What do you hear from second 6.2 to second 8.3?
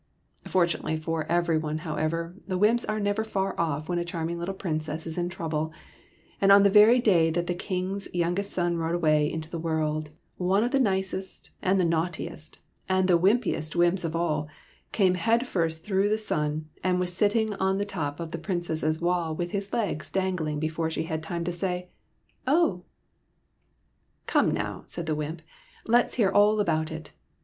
and on the very day that the King's